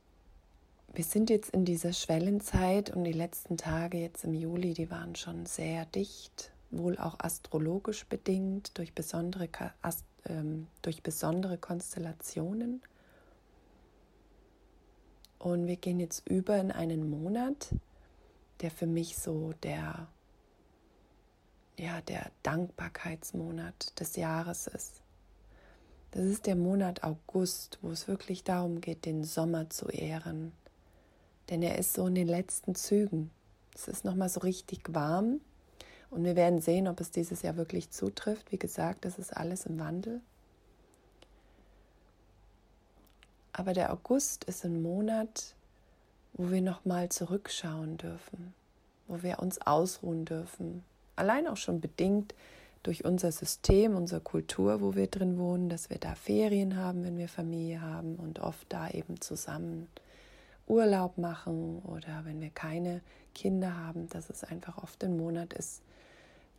wir 0.92 1.04
sind 1.04 1.30
jetzt 1.30 1.50
in 1.50 1.64
dieser 1.64 1.94
Schwellenzeit 1.94 2.90
und 2.90 3.04
die 3.04 3.12
letzten 3.12 3.56
Tage 3.56 3.98
jetzt 3.98 4.24
im 4.24 4.34
Juli, 4.34 4.74
die 4.74 4.90
waren 4.90 5.16
schon 5.16 5.46
sehr 5.46 5.86
dicht, 5.86 6.50
wohl 6.70 6.98
auch 6.98 7.18
astrologisch 7.18 8.04
bedingt 8.06 8.76
durch 8.76 8.92
besondere, 8.92 9.48
ähm, 10.26 10.66
durch 10.82 11.02
besondere 11.02 11.56
Konstellationen. 11.56 12.82
Und 15.38 15.66
wir 15.66 15.76
gehen 15.76 15.98
jetzt 15.98 16.28
über 16.28 16.58
in 16.58 16.70
einen 16.70 17.08
Monat, 17.08 17.70
der 18.62 18.70
für 18.70 18.86
mich 18.86 19.16
so 19.18 19.52
der, 19.62 20.06
ja, 21.78 22.00
der 22.02 22.30
Dankbarkeitsmonat 22.42 23.98
des 24.00 24.16
Jahres 24.16 24.68
ist. 24.68 25.02
Das 26.12 26.24
ist 26.24 26.46
der 26.46 26.56
Monat 26.56 27.02
August, 27.02 27.78
wo 27.82 27.90
es 27.90 28.06
wirklich 28.06 28.44
darum 28.44 28.80
geht, 28.80 29.04
den 29.04 29.24
Sommer 29.24 29.70
zu 29.70 29.88
ehren, 29.88 30.52
denn 31.50 31.62
er 31.62 31.78
ist 31.78 31.94
so 31.94 32.06
in 32.06 32.14
den 32.14 32.28
letzten 32.28 32.74
Zügen. 32.74 33.30
Es 33.74 33.88
ist 33.88 34.04
noch 34.04 34.14
mal 34.14 34.28
so 34.28 34.40
richtig 34.40 34.94
warm 34.94 35.40
und 36.10 36.24
wir 36.24 36.36
werden 36.36 36.60
sehen, 36.60 36.86
ob 36.86 37.00
es 37.00 37.10
dieses 37.10 37.42
Jahr 37.42 37.56
wirklich 37.56 37.90
zutrifft. 37.90 38.52
Wie 38.52 38.58
gesagt, 38.58 39.06
das 39.06 39.18
ist 39.18 39.34
alles 39.34 39.66
im 39.66 39.78
Wandel. 39.78 40.20
Aber 43.54 43.72
der 43.72 43.92
August 43.92 44.44
ist 44.44 44.64
ein 44.64 44.82
Monat, 44.82 45.54
wo 46.34 46.50
wir 46.50 46.62
noch 46.62 46.84
mal 46.84 47.08
zurückschauen 47.08 47.96
dürfen, 47.96 48.54
wo 49.06 49.22
wir 49.22 49.38
uns 49.38 49.60
ausruhen 49.60 50.24
dürfen. 50.24 50.84
Allein 51.16 51.46
auch 51.46 51.56
schon 51.56 51.80
bedingt 51.80 52.34
durch 52.82 53.04
unser 53.04 53.30
System, 53.30 53.94
unsere 53.94 54.20
Kultur, 54.20 54.80
wo 54.80 54.94
wir 54.94 55.06
drin 55.06 55.38
wohnen, 55.38 55.68
dass 55.68 55.90
wir 55.90 55.98
da 55.98 56.14
Ferien 56.14 56.76
haben, 56.76 57.04
wenn 57.04 57.18
wir 57.18 57.28
Familie 57.28 57.80
haben 57.80 58.16
und 58.16 58.40
oft 58.40 58.66
da 58.72 58.88
eben 58.90 59.20
zusammen 59.20 59.88
Urlaub 60.66 61.18
machen 61.18 61.80
oder 61.80 62.22
wenn 62.24 62.40
wir 62.40 62.50
keine 62.50 63.02
Kinder 63.34 63.76
haben, 63.76 64.08
dass 64.08 64.30
es 64.30 64.44
einfach 64.44 64.82
oft 64.82 65.02
ein 65.04 65.16
Monat 65.16 65.52
ist, 65.52 65.82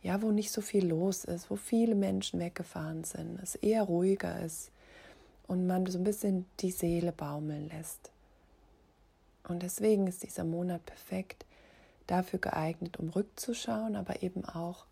ja, 0.02 0.20
wo 0.22 0.30
nicht 0.30 0.50
so 0.50 0.60
viel 0.60 0.86
los 0.86 1.24
ist, 1.24 1.50
wo 1.50 1.56
viele 1.56 1.94
Menschen 1.94 2.38
weggefahren 2.40 3.04
sind, 3.04 3.40
es 3.42 3.54
eher 3.54 3.82
ruhiger 3.82 4.40
ist 4.42 4.70
und 5.46 5.66
man 5.66 5.86
so 5.86 5.98
ein 5.98 6.04
bisschen 6.04 6.46
die 6.60 6.70
Seele 6.70 7.12
baumeln 7.12 7.68
lässt. 7.68 8.13
Und 9.46 9.62
deswegen 9.62 10.06
ist 10.06 10.22
dieser 10.22 10.44
Monat 10.44 10.84
perfekt 10.86 11.44
dafür 12.06 12.38
geeignet, 12.38 12.98
um 12.98 13.10
rückzuschauen, 13.10 13.96
aber 13.96 14.22
eben 14.22 14.44
auch 14.44 14.86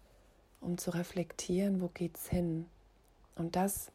um 0.60 0.78
zu 0.78 0.90
reflektieren, 0.90 1.80
wo 1.80 1.88
geht's 1.88 2.28
hin? 2.28 2.66
Und 3.34 3.56
das 3.56 3.90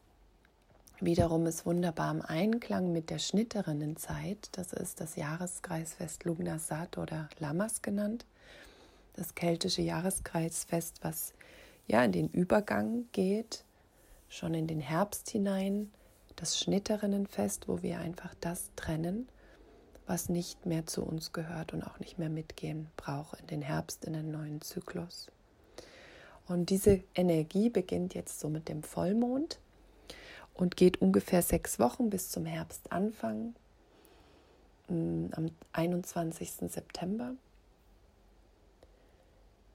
Wiederum 1.00 1.46
ist 1.46 1.64
wunderbar 1.64 2.10
im 2.10 2.22
Einklang 2.22 2.92
mit 2.92 3.08
der 3.10 3.20
Schnitterinnenzeit. 3.20 4.48
Das 4.52 4.72
ist 4.72 5.00
das 5.00 5.14
Jahreskreisfest 5.14 6.24
Lugnasat 6.24 6.98
oder 6.98 7.28
Lamas 7.38 7.82
genannt. 7.82 8.26
Das 9.14 9.36
keltische 9.36 9.82
Jahreskreisfest, 9.82 10.98
was 11.02 11.34
ja 11.86 12.04
in 12.04 12.10
den 12.10 12.28
Übergang 12.28 13.04
geht, 13.12 13.64
schon 14.28 14.54
in 14.54 14.66
den 14.66 14.80
Herbst 14.80 15.30
hinein. 15.30 15.92
Das 16.34 16.58
Schnitterinnenfest, 16.58 17.68
wo 17.68 17.80
wir 17.82 18.00
einfach 18.00 18.34
das 18.40 18.70
trennen, 18.74 19.28
was 20.08 20.28
nicht 20.28 20.66
mehr 20.66 20.86
zu 20.86 21.04
uns 21.04 21.32
gehört 21.32 21.72
und 21.72 21.82
auch 21.82 21.98
nicht 22.00 22.18
mehr 22.18 22.30
mitgehen 22.30 22.88
braucht 22.96 23.40
in 23.40 23.46
den 23.46 23.62
Herbst, 23.62 24.04
in 24.04 24.14
den 24.14 24.30
neuen 24.30 24.60
Zyklus. 24.60 25.28
Und 26.46 26.70
diese 26.70 27.02
Energie 27.14 27.68
beginnt 27.68 28.14
jetzt 28.14 28.40
so 28.40 28.48
mit 28.48 28.68
dem 28.68 28.82
Vollmond 28.82 29.58
und 30.54 30.76
geht 30.76 31.00
ungefähr 31.00 31.42
sechs 31.42 31.78
Wochen 31.78 32.08
bis 32.08 32.30
zum 32.30 32.46
Herbstanfang 32.46 33.54
mm, 34.88 35.26
am 35.32 35.50
21. 35.72 36.52
September. 36.70 37.34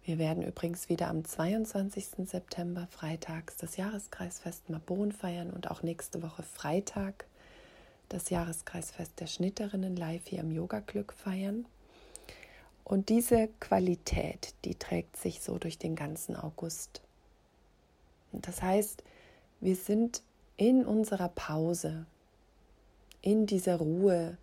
Wir 0.03 0.17
werden 0.17 0.43
übrigens 0.43 0.89
wieder 0.89 1.07
am 1.07 1.23
22. 1.23 2.27
September 2.27 2.87
freitags 2.89 3.55
das 3.55 3.77
Jahreskreisfest 3.77 4.69
Mabon 4.69 5.11
feiern 5.11 5.51
und 5.51 5.71
auch 5.71 5.83
nächste 5.83 6.21
Woche 6.21 6.43
Freitag 6.43 7.25
das 8.13 8.29
Jahreskreisfest 8.29 9.19
der 9.19 9.27
Schnitterinnen 9.27 9.95
live 9.95 10.27
hier 10.27 10.39
im 10.39 10.51
Yoga 10.51 10.79
Glück 10.79 11.13
feiern. 11.13 11.65
Und 12.83 13.09
diese 13.09 13.49
Qualität, 13.59 14.53
die 14.65 14.75
trägt 14.75 15.17
sich 15.17 15.41
so 15.41 15.57
durch 15.57 15.79
den 15.79 15.95
ganzen 15.95 16.35
August. 16.35 17.01
Und 18.31 18.47
das 18.47 18.61
heißt, 18.61 19.03
wir 19.61 19.75
sind 19.75 20.21
in 20.57 20.85
unserer 20.85 21.29
Pause, 21.29 22.05
in 23.21 23.47
dieser 23.47 23.77
Ruhe, 23.77 24.37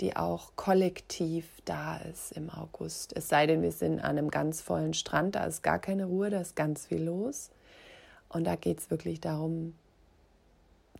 die 0.00 0.14
auch 0.14 0.52
kollektiv 0.54 1.48
da 1.64 1.96
ist 1.96 2.32
im 2.32 2.50
August. 2.50 3.16
Es 3.16 3.28
sei 3.28 3.46
denn, 3.46 3.62
wir 3.62 3.72
sind 3.72 3.98
an 3.98 4.16
einem 4.16 4.30
ganz 4.30 4.60
vollen 4.60 4.94
Strand, 4.94 5.34
da 5.34 5.44
ist 5.44 5.62
gar 5.62 5.80
keine 5.80 6.04
Ruhe, 6.04 6.30
da 6.30 6.40
ist 6.40 6.54
ganz 6.54 6.86
viel 6.86 7.02
los. 7.02 7.50
Und 8.28 8.44
da 8.44 8.54
geht 8.54 8.78
es 8.78 8.90
wirklich 8.90 9.20
darum, 9.20 9.74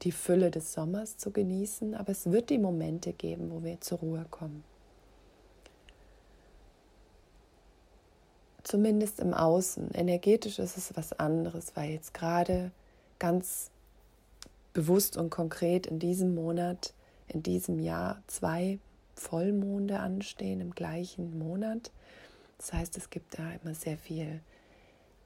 die 0.03 0.13
Fülle 0.13 0.51
des 0.51 0.73
Sommers 0.73 1.17
zu 1.17 1.31
genießen. 1.31 1.95
Aber 1.95 2.11
es 2.11 2.31
wird 2.31 2.51
die 2.51 2.59
Momente 2.59 3.13
geben, 3.13 3.51
wo 3.51 3.63
wir 3.63 3.81
zur 3.81 3.99
Ruhe 3.99 4.27
kommen. 4.31 4.65
Zumindest 8.63 9.21
im 9.21 9.33
Außen. 9.33 9.93
Energetisch 9.93 10.59
ist 10.59 10.77
es 10.77 10.95
was 10.97 11.13
anderes, 11.15 11.75
weil 11.75 11.91
jetzt 11.91 12.13
gerade 12.13 12.71
ganz 13.19 13.71
bewusst 14.73 15.17
und 15.17 15.31
konkret 15.31 15.87
in 15.87 15.99
diesem 15.99 16.35
Monat, 16.35 16.93
in 17.29 17.43
diesem 17.43 17.79
Jahr 17.79 18.23
zwei 18.27 18.79
Vollmonde 19.15 19.99
anstehen 19.99 20.61
im 20.61 20.75
gleichen 20.75 21.39
Monat. 21.39 21.91
Das 22.59 22.73
heißt, 22.73 22.97
es 22.97 23.11
gibt 23.11 23.39
da 23.39 23.53
immer 23.63 23.75
sehr 23.75 23.97
viel 23.97 24.41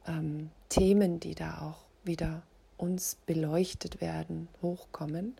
ähm, 0.06 0.50
Themen, 0.68 1.20
die 1.20 1.34
da 1.34 1.62
auch 1.62 1.84
wieder 2.04 2.42
uns 2.82 3.16
beleuchtet 3.26 4.00
werden, 4.00 4.48
hochkommen. 4.60 5.36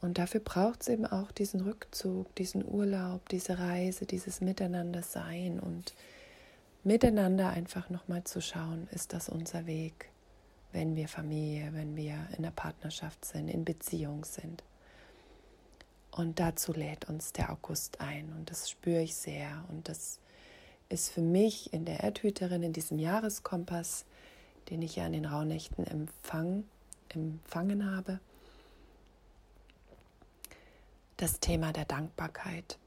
Und 0.00 0.18
dafür 0.18 0.40
braucht 0.40 0.82
es 0.82 0.88
eben 0.88 1.06
auch 1.06 1.30
diesen 1.32 1.60
Rückzug, 1.60 2.34
diesen 2.36 2.64
Urlaub, 2.66 3.28
diese 3.28 3.58
Reise, 3.58 4.06
dieses 4.06 4.40
Miteinander-Sein 4.40 5.60
und 5.60 5.94
miteinander 6.84 7.50
einfach 7.50 7.90
nochmal 7.90 8.24
zu 8.24 8.40
schauen, 8.40 8.88
ist 8.92 9.12
das 9.12 9.28
unser 9.28 9.66
Weg? 9.66 10.10
wenn 10.72 10.96
wir 10.96 11.08
Familie, 11.08 11.70
wenn 11.72 11.96
wir 11.96 12.28
in 12.36 12.42
der 12.42 12.50
Partnerschaft 12.50 13.24
sind, 13.24 13.48
in 13.48 13.64
Beziehung 13.64 14.24
sind. 14.24 14.62
Und 16.10 16.38
dazu 16.40 16.72
lädt 16.72 17.08
uns 17.08 17.32
der 17.32 17.50
August 17.50 18.00
ein 18.00 18.32
und 18.36 18.50
das 18.50 18.68
spüre 18.68 19.02
ich 19.02 19.14
sehr. 19.14 19.64
Und 19.68 19.88
das 19.88 20.18
ist 20.88 21.10
für 21.10 21.22
mich 21.22 21.72
in 21.72 21.84
der 21.84 22.00
Erdhüterin, 22.00 22.62
in 22.62 22.72
diesem 22.72 22.98
Jahreskompass, 22.98 24.04
den 24.70 24.82
ich 24.82 24.96
ja 24.96 25.06
in 25.06 25.12
den 25.12 25.24
Rauhnächten 25.26 25.86
empfang, 25.86 26.64
empfangen 27.08 27.94
habe. 27.94 28.20
Das 31.16 31.40
Thema 31.40 31.72
der 31.72 31.84
Dankbarkeit. 31.84 32.78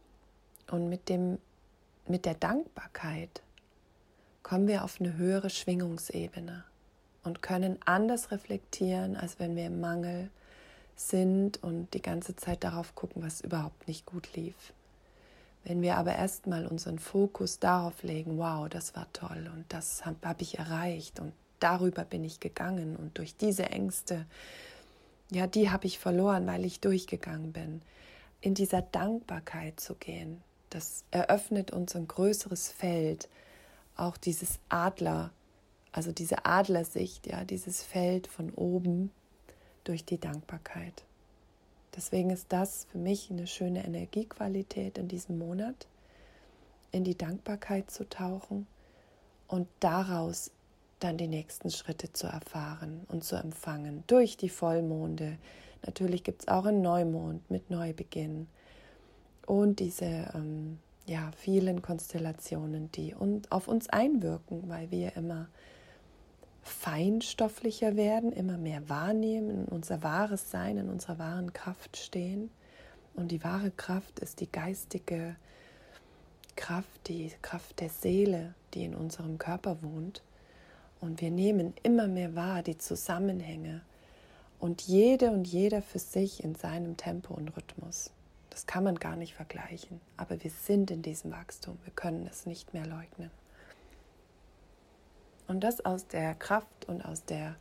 Und 0.71 0.89
mit, 0.89 1.09
dem, 1.09 1.37
mit 2.07 2.25
der 2.25 2.33
Dankbarkeit 2.33 3.43
kommen 4.41 4.67
wir 4.67 4.83
auf 4.83 4.99
eine 4.99 5.17
höhere 5.17 5.49
Schwingungsebene 5.49 6.63
und 7.23 7.41
können 7.41 7.77
anders 7.85 8.31
reflektieren, 8.31 9.15
als 9.15 9.39
wenn 9.39 9.55
wir 9.55 9.65
im 9.65 9.79
Mangel 9.79 10.29
sind 10.95 11.61
und 11.63 11.93
die 11.93 12.01
ganze 12.01 12.35
Zeit 12.35 12.63
darauf 12.63 12.95
gucken, 12.95 13.23
was 13.23 13.41
überhaupt 13.41 13.87
nicht 13.87 14.05
gut 14.05 14.33
lief. 14.35 14.73
Wenn 15.63 15.81
wir 15.81 15.97
aber 15.97 16.15
erstmal 16.15 16.67
unseren 16.67 16.99
Fokus 16.99 17.59
darauf 17.59 18.03
legen, 18.03 18.37
wow, 18.37 18.67
das 18.67 18.95
war 18.95 19.07
toll 19.13 19.49
und 19.53 19.65
das 19.69 20.05
habe 20.05 20.17
hab 20.23 20.41
ich 20.41 20.59
erreicht 20.59 21.19
und 21.19 21.33
darüber 21.63 22.03
bin 22.03 22.23
ich 22.23 22.39
gegangen 22.39 22.95
und 22.95 23.17
durch 23.17 23.37
diese 23.37 23.69
Ängste, 23.69 24.25
ja, 25.31 25.47
die 25.47 25.71
habe 25.71 25.87
ich 25.87 25.97
verloren, 25.97 26.45
weil 26.45 26.65
ich 26.65 26.81
durchgegangen 26.81 27.53
bin. 27.53 27.81
In 28.41 28.53
dieser 28.53 28.81
Dankbarkeit 28.81 29.79
zu 29.79 29.95
gehen, 29.95 30.41
das 30.69 31.05
eröffnet 31.11 31.71
uns 31.71 31.95
ein 31.95 32.07
größeres 32.07 32.69
Feld, 32.69 33.29
auch 33.95 34.17
dieses 34.17 34.59
Adler, 34.69 35.31
also 35.91 36.11
diese 36.11 36.45
Adlersicht, 36.45 37.27
ja, 37.27 37.45
dieses 37.45 37.83
Feld 37.83 38.27
von 38.27 38.49
oben 38.51 39.11
durch 39.83 40.03
die 40.03 40.19
Dankbarkeit. 40.19 41.03
Deswegen 41.95 42.31
ist 42.31 42.47
das 42.49 42.87
für 42.91 42.97
mich 42.97 43.29
eine 43.29 43.47
schöne 43.47 43.85
Energiequalität 43.85 44.97
in 44.97 45.07
diesem 45.07 45.37
Monat, 45.37 45.87
in 46.91 47.03
die 47.03 47.17
Dankbarkeit 47.17 47.91
zu 47.91 48.09
tauchen 48.09 48.67
und 49.47 49.67
daraus 49.79 50.51
dann 51.03 51.17
die 51.17 51.27
nächsten 51.27 51.69
Schritte 51.69 52.13
zu 52.13 52.27
erfahren 52.27 53.05
und 53.09 53.23
zu 53.23 53.35
empfangen 53.35 54.03
durch 54.07 54.37
die 54.37 54.49
Vollmonde. 54.49 55.37
Natürlich 55.85 56.23
gibt 56.23 56.43
es 56.43 56.47
auch 56.47 56.65
einen 56.65 56.81
Neumond 56.81 57.49
mit 57.51 57.69
Neubeginn 57.69 58.47
und 59.45 59.79
diese 59.79 60.31
ähm, 60.33 60.79
ja, 61.05 61.31
vielen 61.37 61.81
Konstellationen, 61.81 62.91
die 62.91 63.13
und 63.13 63.51
auf 63.51 63.67
uns 63.67 63.89
einwirken, 63.89 64.69
weil 64.69 64.89
wir 64.91 65.15
immer 65.17 65.47
feinstofflicher 66.61 67.97
werden, 67.97 68.31
immer 68.31 68.57
mehr 68.57 68.87
wahrnehmen, 68.87 69.65
unser 69.65 70.01
wahres 70.01 70.49
Sein, 70.49 70.77
in 70.77 70.89
unserer 70.89 71.19
wahren 71.19 71.51
Kraft 71.51 71.97
stehen. 71.97 72.49
Und 73.15 73.31
die 73.31 73.43
wahre 73.43 73.71
Kraft 73.71 74.19
ist 74.19 74.39
die 74.39 74.51
geistige 74.51 75.35
Kraft, 76.55 77.07
die 77.07 77.31
Kraft 77.41 77.81
der 77.81 77.89
Seele, 77.89 78.55
die 78.73 78.85
in 78.85 78.95
unserem 78.95 79.37
Körper 79.37 79.83
wohnt. 79.83 80.23
Und 81.03 81.19
wir 81.19 81.31
nehmen 81.31 81.73
immer 81.83 82.07
mehr 82.07 82.33
wahr 82.33 82.63
die 82.63 82.77
Zusammenhänge 82.77 83.81
und 84.61 84.83
jede 84.83 85.31
und 85.31 85.45
jeder 85.45 85.81
für 85.81 85.99
sich 85.99 86.41
in 86.41 86.55
seinem 86.55 86.95
Tempo 86.95 87.33
und 87.33 87.49
Rhythmus. 87.57 88.11
Das 88.49 88.67
kann 88.67 88.85
man 88.85 88.95
gar 88.95 89.17
nicht 89.17 89.33
vergleichen, 89.33 89.99
aber 90.15 90.41
wir 90.41 90.49
sind 90.49 90.91
in 90.91 91.01
diesem 91.01 91.31
Wachstum, 91.31 91.77
wir 91.83 91.91
können 91.91 92.25
es 92.25 92.45
nicht 92.45 92.73
mehr 92.73 92.85
leugnen. 92.85 93.31
Und 95.49 95.61
das 95.65 95.83
aus 95.83 96.07
der 96.07 96.35
Kraft 96.35 96.87
und 96.87 97.03
aus 97.03 97.25
der 97.25 97.57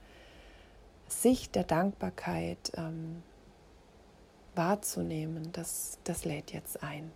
Sicht 1.08 1.56
der 1.56 1.64
Dankbarkeit 1.64 2.70
ähm, 2.76 3.24
wahrzunehmen, 4.54 5.50
das, 5.50 5.98
das 6.04 6.24
lädt 6.24 6.52
jetzt 6.52 6.84
ein. 6.84 7.10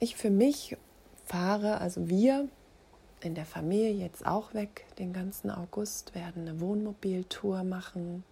Ich 0.00 0.16
für 0.16 0.30
mich 0.30 0.76
fahre, 1.32 1.80
also 1.80 2.10
wir 2.10 2.46
in 3.22 3.34
der 3.34 3.46
Familie 3.46 3.92
jetzt 3.92 4.26
auch 4.26 4.52
weg 4.52 4.84
den 4.98 5.14
ganzen 5.14 5.50
August, 5.50 6.14
werden 6.14 6.46
eine 6.46 6.60
Wohnmobiltour 6.60 7.64
machen 7.64 8.22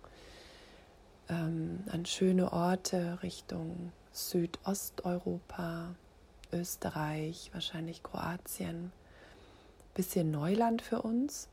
ähm, 1.30 1.80
an 1.90 2.04
schöne 2.04 2.52
Orte 2.52 3.18
Richtung 3.22 3.92
Südosteuropa, 4.12 5.94
Österreich, 6.52 7.50
wahrscheinlich 7.54 8.02
Kroatien. 8.02 8.92
Bisschen 9.94 10.30
Neuland 10.30 10.82
für 10.82 11.00
uns. 11.00 11.48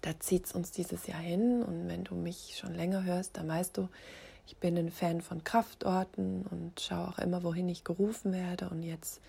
Da 0.00 0.18
zieht 0.18 0.46
es 0.46 0.52
uns 0.52 0.72
dieses 0.72 1.06
Jahr 1.06 1.20
hin. 1.20 1.62
Und 1.62 1.88
wenn 1.88 2.02
du 2.02 2.16
mich 2.16 2.56
schon 2.58 2.74
länger 2.74 3.04
hörst, 3.04 3.36
dann 3.36 3.46
weißt 3.46 3.76
du, 3.76 3.88
ich 4.48 4.56
bin 4.56 4.76
ein 4.76 4.90
Fan 4.90 5.20
von 5.20 5.44
Kraftorten 5.44 6.44
und 6.50 6.80
schaue 6.80 7.08
auch 7.08 7.18
immer, 7.18 7.44
wohin 7.44 7.68
ich 7.68 7.84
gerufen 7.84 8.32
werde. 8.32 8.68
Und 8.68 8.82
jetzt 8.82 9.20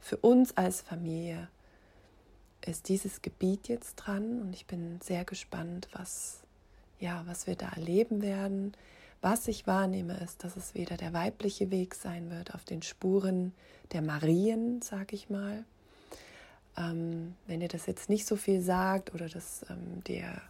für 0.00 0.16
uns 0.16 0.56
als 0.56 0.80
Familie 0.80 1.48
ist 2.66 2.88
dieses 2.88 3.22
Gebiet 3.22 3.68
jetzt 3.68 3.96
dran 3.96 4.40
und 4.40 4.54
ich 4.54 4.66
bin 4.66 5.00
sehr 5.02 5.24
gespannt, 5.24 5.88
was, 5.92 6.40
ja, 6.98 7.22
was 7.26 7.46
wir 7.46 7.56
da 7.56 7.68
erleben 7.70 8.22
werden. 8.22 8.74
Was 9.22 9.48
ich 9.48 9.66
wahrnehme, 9.66 10.16
ist, 10.18 10.44
dass 10.44 10.56
es 10.56 10.74
wieder 10.74 10.96
der 10.96 11.12
weibliche 11.12 11.70
Weg 11.70 11.94
sein 11.94 12.30
wird 12.30 12.54
auf 12.54 12.64
den 12.64 12.82
Spuren 12.82 13.52
der 13.92 14.00
Marien, 14.00 14.80
sag 14.80 15.12
ich 15.12 15.28
mal. 15.28 15.64
Ähm, 16.76 17.34
wenn 17.46 17.60
ihr 17.60 17.68
das 17.68 17.86
jetzt 17.86 18.08
nicht 18.08 18.26
so 18.26 18.36
viel 18.36 18.62
sagt 18.62 19.14
oder 19.14 19.28
das 19.28 19.64
ähm, 19.68 20.02
dir 20.04 20.40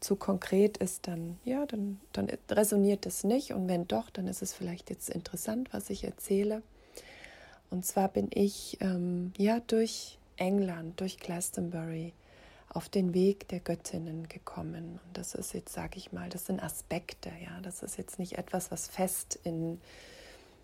zu 0.00 0.16
konkret 0.16 0.76
ist, 0.78 1.06
dann 1.06 1.38
ja, 1.44 1.66
dann, 1.66 2.00
dann 2.12 2.28
resoniert 2.50 3.06
das 3.06 3.22
nicht. 3.22 3.52
Und 3.52 3.68
wenn 3.68 3.86
doch, 3.86 4.10
dann 4.10 4.26
ist 4.26 4.42
es 4.42 4.52
vielleicht 4.52 4.90
jetzt 4.90 5.08
interessant, 5.08 5.72
was 5.72 5.88
ich 5.88 6.04
erzähle. 6.04 6.62
Und 7.74 7.84
zwar 7.84 8.06
bin 8.06 8.28
ich 8.32 8.78
ähm, 8.80 9.32
ja 9.36 9.58
durch 9.58 10.16
England, 10.36 11.00
durch 11.00 11.18
Glastonbury 11.18 12.12
auf 12.68 12.88
den 12.88 13.14
Weg 13.14 13.48
der 13.48 13.58
Göttinnen 13.58 14.28
gekommen. 14.28 15.00
Und 15.04 15.18
das 15.18 15.34
ist 15.34 15.54
jetzt, 15.54 15.72
sage 15.72 15.98
ich 15.98 16.12
mal, 16.12 16.28
das 16.28 16.46
sind 16.46 16.62
Aspekte, 16.62 17.30
ja. 17.42 17.60
Das 17.62 17.82
ist 17.82 17.98
jetzt 17.98 18.20
nicht 18.20 18.38
etwas, 18.38 18.70
was 18.70 18.86
fest 18.86 19.40
in, 19.42 19.80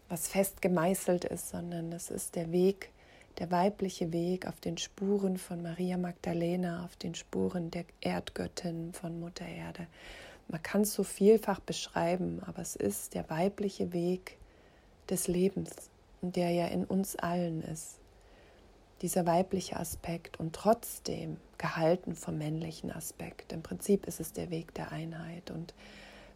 was 0.08 0.28
fest 0.28 0.62
gemeißelt 0.62 1.24
ist, 1.24 1.48
sondern 1.48 1.90
das 1.90 2.12
ist 2.12 2.36
der 2.36 2.52
Weg, 2.52 2.92
der 3.38 3.50
weibliche 3.50 4.12
Weg 4.12 4.46
auf 4.46 4.60
den 4.60 4.78
Spuren 4.78 5.36
von 5.36 5.62
Maria 5.62 5.98
Magdalena, 5.98 6.84
auf 6.84 6.94
den 6.94 7.16
Spuren 7.16 7.72
der 7.72 7.86
Erdgöttin 8.00 8.92
von 8.92 9.18
Mutter 9.18 9.46
Erde. 9.46 9.88
Man 10.46 10.62
kann 10.62 10.82
es 10.82 10.94
so 10.94 11.02
vielfach 11.02 11.58
beschreiben, 11.58 12.40
aber 12.46 12.62
es 12.62 12.76
ist 12.76 13.14
der 13.14 13.28
weibliche 13.28 13.92
Weg 13.92 14.36
des 15.08 15.26
Lebens, 15.26 15.89
der 16.22 16.50
ja 16.50 16.66
in 16.66 16.84
uns 16.84 17.16
allen 17.16 17.62
ist 17.62 18.00
dieser 19.02 19.24
weibliche 19.24 19.76
Aspekt 19.76 20.38
und 20.38 20.54
trotzdem 20.54 21.38
gehalten 21.58 22.14
vom 22.14 22.38
männlichen 22.38 22.90
Aspekt. 22.90 23.52
Im 23.52 23.62
Prinzip 23.62 24.06
ist 24.06 24.20
es 24.20 24.32
der 24.32 24.50
Weg 24.50 24.74
der 24.74 24.92
Einheit. 24.92 25.50
Und 25.50 25.74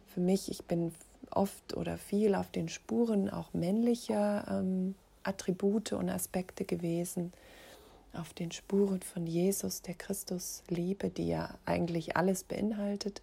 für 0.07 0.19
mich, 0.19 0.49
ich 0.49 0.63
bin 0.65 0.93
oft 1.29 1.75
oder 1.75 1.97
viel 1.97 2.35
auf 2.35 2.49
den 2.51 2.69
Spuren 2.69 3.29
auch 3.29 3.53
männlicher 3.53 4.45
ähm, 4.49 4.95
Attribute 5.23 5.93
und 5.93 6.09
Aspekte 6.09 6.65
gewesen, 6.65 7.33
auf 8.13 8.33
den 8.33 8.51
Spuren 8.51 9.01
von 9.01 9.27
Jesus, 9.27 9.81
der 9.81 9.95
Christusliebe, 9.95 11.09
die 11.09 11.27
ja 11.27 11.55
eigentlich 11.65 12.15
alles 12.15 12.43
beinhaltet. 12.43 13.21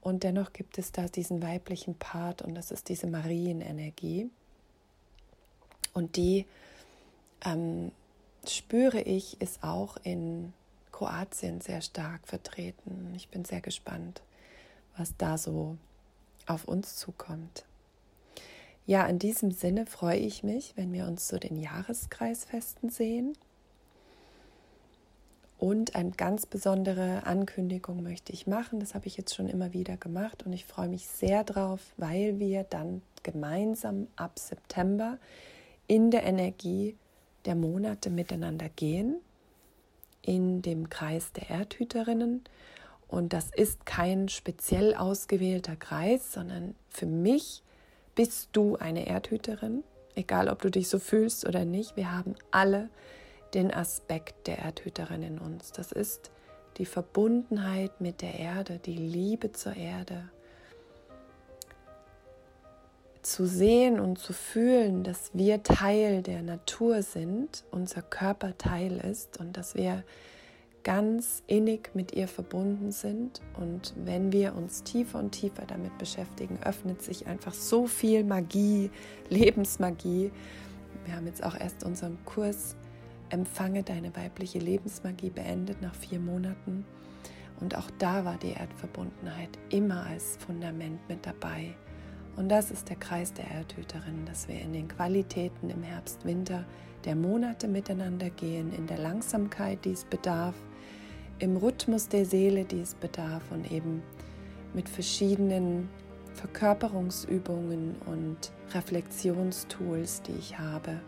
Und 0.00 0.22
dennoch 0.22 0.52
gibt 0.52 0.78
es 0.78 0.92
da 0.92 1.06
diesen 1.06 1.42
weiblichen 1.42 1.96
Part 1.96 2.42
und 2.42 2.54
das 2.54 2.70
ist 2.70 2.88
diese 2.88 3.08
Marienenergie. 3.08 4.30
Und 5.96 6.16
die 6.16 6.44
ähm, 7.42 7.90
spüre 8.46 9.00
ich, 9.00 9.40
ist 9.40 9.64
auch 9.64 9.96
in 10.02 10.52
Kroatien 10.92 11.62
sehr 11.62 11.80
stark 11.80 12.28
vertreten. 12.28 13.14
Ich 13.16 13.30
bin 13.30 13.46
sehr 13.46 13.62
gespannt, 13.62 14.20
was 14.98 15.16
da 15.16 15.38
so 15.38 15.78
auf 16.46 16.68
uns 16.68 16.96
zukommt. 16.96 17.64
Ja, 18.84 19.06
in 19.06 19.18
diesem 19.18 19.52
Sinne 19.52 19.86
freue 19.86 20.18
ich 20.18 20.42
mich, 20.42 20.74
wenn 20.76 20.92
wir 20.92 21.06
uns 21.06 21.28
zu 21.28 21.40
den 21.40 21.56
Jahreskreisfesten 21.56 22.90
sehen. 22.90 23.32
Und 25.58 25.94
eine 25.94 26.10
ganz 26.10 26.44
besondere 26.44 27.24
Ankündigung 27.24 28.02
möchte 28.02 28.34
ich 28.34 28.46
machen. 28.46 28.80
Das 28.80 28.94
habe 28.94 29.06
ich 29.06 29.16
jetzt 29.16 29.34
schon 29.34 29.48
immer 29.48 29.72
wieder 29.72 29.96
gemacht 29.96 30.44
und 30.44 30.52
ich 30.52 30.66
freue 30.66 30.88
mich 30.88 31.08
sehr 31.08 31.42
drauf, 31.42 31.80
weil 31.96 32.38
wir 32.38 32.64
dann 32.64 33.00
gemeinsam 33.22 34.08
ab 34.16 34.38
September 34.38 35.16
in 35.86 36.10
der 36.10 36.24
Energie 36.24 36.96
der 37.44 37.54
Monate 37.54 38.10
miteinander 38.10 38.68
gehen 38.68 39.20
in 40.26 40.60
dem 40.60 40.90
Kreis 40.90 41.32
der 41.32 41.50
Erdhüterinnen. 41.50 42.44
Und 43.08 43.32
das 43.32 43.50
ist 43.54 43.86
kein 43.86 44.28
speziell 44.28 44.94
ausgewählter 44.94 45.76
Kreis, 45.76 46.32
sondern 46.32 46.74
für 46.88 47.06
mich 47.06 47.62
bist 48.16 48.50
du 48.52 48.76
eine 48.76 49.06
Erdhüterin, 49.06 49.84
egal 50.16 50.48
ob 50.48 50.60
du 50.60 50.70
dich 50.70 50.88
so 50.88 50.98
fühlst 50.98 51.46
oder 51.46 51.64
nicht. 51.64 51.96
Wir 51.96 52.10
haben 52.12 52.34
alle 52.50 52.90
den 53.54 53.72
Aspekt 53.72 54.48
der 54.48 54.58
Erdhüterin 54.58 55.22
in 55.22 55.38
uns. 55.38 55.70
Das 55.70 55.92
ist 55.92 56.32
die 56.78 56.86
Verbundenheit 56.86 58.00
mit 58.00 58.20
der 58.20 58.38
Erde, 58.38 58.80
die 58.84 58.96
Liebe 58.96 59.52
zur 59.52 59.76
Erde, 59.76 60.28
zu 63.26 63.44
sehen 63.46 63.98
und 63.98 64.18
zu 64.18 64.32
fühlen, 64.32 65.02
dass 65.02 65.30
wir 65.32 65.64
Teil 65.64 66.22
der 66.22 66.42
Natur 66.42 67.02
sind, 67.02 67.64
unser 67.72 68.00
Körper 68.00 68.56
Teil 68.56 68.98
ist 68.98 69.40
und 69.40 69.56
dass 69.56 69.74
wir 69.74 70.04
ganz 70.84 71.42
innig 71.48 71.90
mit 71.94 72.12
ihr 72.12 72.28
verbunden 72.28 72.92
sind. 72.92 73.40
Und 73.58 73.94
wenn 73.96 74.30
wir 74.30 74.54
uns 74.54 74.84
tiefer 74.84 75.18
und 75.18 75.32
tiefer 75.32 75.64
damit 75.66 75.98
beschäftigen, 75.98 76.60
öffnet 76.64 77.02
sich 77.02 77.26
einfach 77.26 77.52
so 77.52 77.88
viel 77.88 78.22
Magie, 78.22 78.90
Lebensmagie. 79.28 80.30
Wir 81.04 81.16
haben 81.16 81.26
jetzt 81.26 81.42
auch 81.42 81.58
erst 81.58 81.82
unseren 81.82 82.18
Kurs 82.24 82.76
Empfange 83.28 83.82
deine 83.82 84.14
weibliche 84.14 84.60
Lebensmagie 84.60 85.30
beendet 85.30 85.82
nach 85.82 85.96
vier 85.96 86.20
Monaten. 86.20 86.84
Und 87.60 87.76
auch 87.76 87.90
da 87.98 88.24
war 88.24 88.36
die 88.36 88.52
Erdverbundenheit 88.52 89.50
immer 89.70 90.06
als 90.06 90.36
Fundament 90.46 91.00
mit 91.08 91.26
dabei. 91.26 91.74
Und 92.36 92.50
das 92.50 92.70
ist 92.70 92.88
der 92.90 92.96
Kreis 92.96 93.32
der 93.32 93.50
Erdhüterin, 93.50 94.26
dass 94.26 94.46
wir 94.46 94.60
in 94.60 94.72
den 94.72 94.88
Qualitäten 94.88 95.70
im 95.70 95.82
Herbst, 95.82 96.24
Winter 96.24 96.64
der 97.04 97.16
Monate 97.16 97.66
miteinander 97.66 98.30
gehen, 98.30 98.72
in 98.74 98.86
der 98.86 98.98
Langsamkeit, 98.98 99.84
die 99.84 99.92
es 99.92 100.04
bedarf, 100.04 100.54
im 101.38 101.56
Rhythmus 101.56 102.08
der 102.08 102.26
Seele, 102.26 102.64
die 102.64 102.80
es 102.80 102.94
bedarf 102.94 103.42
und 103.50 103.70
eben 103.70 104.02
mit 104.74 104.88
verschiedenen 104.88 105.88
Verkörperungsübungen 106.34 107.96
und 108.06 108.52
Reflexionstools, 108.74 110.22
die 110.22 110.32
ich 110.32 110.58
habe, 110.58 111.00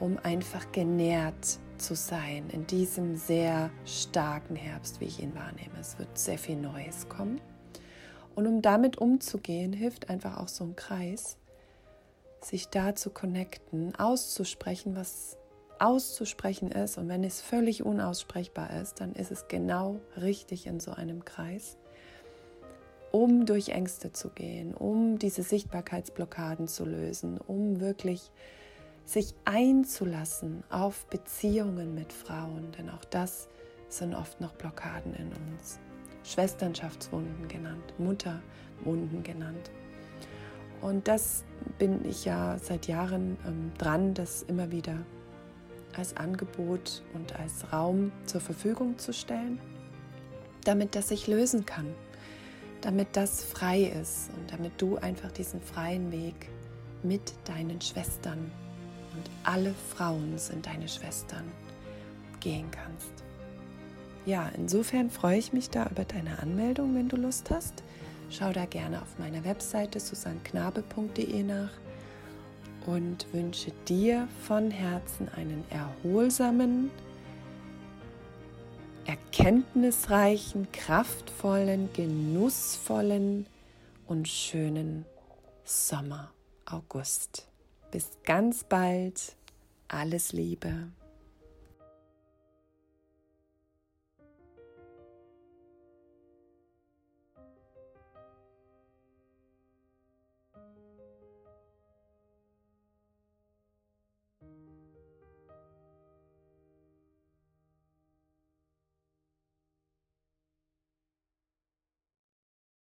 um 0.00 0.18
einfach 0.22 0.70
genährt 0.72 1.58
zu 1.78 1.94
sein 1.94 2.44
in 2.50 2.66
diesem 2.66 3.16
sehr 3.16 3.70
starken 3.84 4.56
Herbst, 4.56 5.00
wie 5.00 5.06
ich 5.06 5.22
ihn 5.22 5.34
wahrnehme. 5.34 5.78
Es 5.80 5.98
wird 5.98 6.16
sehr 6.18 6.38
viel 6.38 6.56
Neues 6.56 7.08
kommen. 7.08 7.40
Und 8.34 8.46
um 8.46 8.62
damit 8.62 8.98
umzugehen, 8.98 9.72
hilft 9.72 10.10
einfach 10.10 10.38
auch 10.38 10.48
so 10.48 10.64
ein 10.64 10.76
Kreis, 10.76 11.36
sich 12.40 12.68
da 12.68 12.94
zu 12.94 13.10
connecten, 13.10 13.94
auszusprechen, 13.96 14.96
was 14.96 15.36
auszusprechen 15.78 16.70
ist. 16.70 16.98
Und 16.98 17.08
wenn 17.08 17.24
es 17.24 17.40
völlig 17.40 17.84
unaussprechbar 17.84 18.70
ist, 18.80 19.00
dann 19.00 19.14
ist 19.14 19.30
es 19.30 19.48
genau 19.48 20.00
richtig 20.20 20.66
in 20.66 20.80
so 20.80 20.92
einem 20.92 21.24
Kreis, 21.24 21.76
um 23.12 23.46
durch 23.46 23.68
Ängste 23.68 24.12
zu 24.12 24.30
gehen, 24.30 24.74
um 24.74 25.18
diese 25.18 25.42
Sichtbarkeitsblockaden 25.42 26.68
zu 26.68 26.84
lösen, 26.84 27.38
um 27.38 27.80
wirklich 27.80 28.30
sich 29.04 29.34
einzulassen 29.44 30.64
auf 30.70 31.06
Beziehungen 31.06 31.94
mit 31.94 32.12
Frauen, 32.12 32.72
denn 32.78 32.88
auch 32.90 33.04
das 33.04 33.48
sind 33.88 34.14
oft 34.14 34.40
noch 34.40 34.54
Blockaden 34.54 35.14
in 35.14 35.28
uns. 35.28 35.78
Schwesternschaftswunden 36.24 37.48
genannt, 37.48 37.94
Mutterwunden 37.98 39.22
genannt. 39.22 39.70
Und 40.80 41.08
das 41.08 41.44
bin 41.78 42.04
ich 42.04 42.24
ja 42.24 42.58
seit 42.58 42.88
Jahren 42.88 43.38
ähm, 43.46 43.72
dran, 43.78 44.14
das 44.14 44.42
immer 44.42 44.70
wieder 44.70 44.98
als 45.96 46.16
Angebot 46.16 47.02
und 47.14 47.38
als 47.38 47.72
Raum 47.72 48.12
zur 48.26 48.40
Verfügung 48.40 48.98
zu 48.98 49.12
stellen, 49.12 49.60
damit 50.64 50.94
das 50.94 51.08
sich 51.08 51.26
lösen 51.26 51.64
kann, 51.64 51.86
damit 52.80 53.08
das 53.12 53.44
frei 53.44 53.82
ist 53.82 54.30
und 54.36 54.52
damit 54.52 54.72
du 54.80 54.96
einfach 54.96 55.30
diesen 55.32 55.60
freien 55.60 56.10
Weg 56.10 56.50
mit 57.02 57.34
deinen 57.44 57.80
Schwestern 57.80 58.50
und 59.14 59.30
alle 59.44 59.74
Frauen 59.94 60.36
sind 60.38 60.66
deine 60.66 60.88
Schwestern 60.88 61.44
gehen 62.40 62.70
kannst. 62.70 63.23
Ja, 64.26 64.50
insofern 64.56 65.10
freue 65.10 65.38
ich 65.38 65.52
mich 65.52 65.68
da 65.68 65.86
über 65.86 66.04
deine 66.04 66.38
Anmeldung, 66.38 66.94
wenn 66.94 67.08
du 67.08 67.16
Lust 67.16 67.50
hast. 67.50 67.82
Schau 68.30 68.52
da 68.52 68.64
gerne 68.64 69.02
auf 69.02 69.18
meiner 69.18 69.44
Webseite 69.44 70.00
susanknabe.de 70.00 71.42
nach 71.42 71.70
und 72.86 73.26
wünsche 73.32 73.72
dir 73.86 74.28
von 74.46 74.70
Herzen 74.70 75.28
einen 75.36 75.64
erholsamen, 75.70 76.90
erkenntnisreichen, 79.04 80.72
kraftvollen, 80.72 81.90
genussvollen 81.92 83.46
und 84.06 84.26
schönen 84.26 85.04
Sommer, 85.64 86.30
August. 86.64 87.46
Bis 87.90 88.10
ganz 88.24 88.64
bald. 88.64 89.36
Alles 89.88 90.32
Liebe. 90.32 90.88